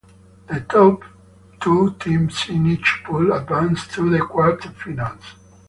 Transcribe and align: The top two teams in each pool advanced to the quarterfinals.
The 0.47 0.61
top 0.61 1.03
two 1.59 1.93
teams 1.99 2.49
in 2.49 2.65
each 2.65 3.03
pool 3.05 3.31
advanced 3.33 3.91
to 3.91 4.09
the 4.09 4.17
quarterfinals. 4.17 5.21